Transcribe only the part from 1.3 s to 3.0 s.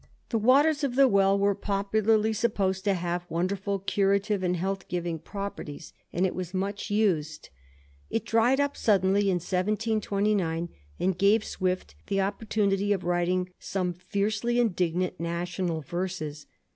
were popularly supposed to